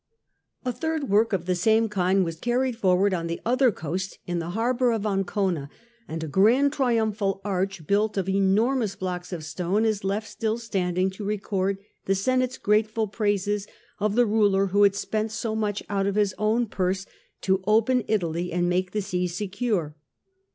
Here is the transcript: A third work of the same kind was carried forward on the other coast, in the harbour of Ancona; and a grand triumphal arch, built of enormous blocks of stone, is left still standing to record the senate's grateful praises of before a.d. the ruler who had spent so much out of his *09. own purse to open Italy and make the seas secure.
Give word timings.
A 0.65 0.73
third 0.73 1.09
work 1.09 1.31
of 1.31 1.45
the 1.45 1.53
same 1.53 1.87
kind 1.87 2.25
was 2.25 2.35
carried 2.39 2.75
forward 2.75 3.13
on 3.13 3.27
the 3.27 3.39
other 3.45 3.71
coast, 3.71 4.17
in 4.25 4.39
the 4.39 4.49
harbour 4.49 4.91
of 4.91 5.05
Ancona; 5.05 5.69
and 6.07 6.23
a 6.23 6.27
grand 6.27 6.73
triumphal 6.73 7.39
arch, 7.45 7.85
built 7.85 8.17
of 8.17 8.27
enormous 8.27 8.95
blocks 8.95 9.31
of 9.31 9.43
stone, 9.45 9.85
is 9.85 10.03
left 10.03 10.27
still 10.27 10.57
standing 10.57 11.11
to 11.11 11.23
record 11.23 11.77
the 12.05 12.15
senate's 12.15 12.57
grateful 12.57 13.05
praises 13.07 13.67
of 13.99 14.13
before 14.13 14.13
a.d. 14.13 14.15
the 14.15 14.25
ruler 14.25 14.65
who 14.65 14.81
had 14.81 14.95
spent 14.95 15.31
so 15.31 15.55
much 15.55 15.83
out 15.87 16.07
of 16.07 16.15
his 16.15 16.31
*09. 16.33 16.35
own 16.39 16.65
purse 16.65 17.05
to 17.41 17.63
open 17.67 18.03
Italy 18.07 18.51
and 18.51 18.67
make 18.67 18.93
the 18.93 19.03
seas 19.03 19.35
secure. 19.35 19.95